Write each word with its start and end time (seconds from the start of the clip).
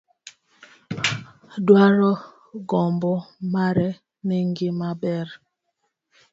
Dwaro 1.65 2.11
gombo 2.69 3.11
mare 3.53 3.89
ne 4.25 4.37
gima 4.55 4.89
ber. 5.01 5.27